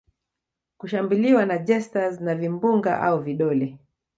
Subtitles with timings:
[0.77, 3.77] kushambuliwa na jesters na vimbunga au vidole